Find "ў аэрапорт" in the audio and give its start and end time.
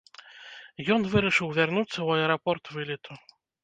2.01-2.63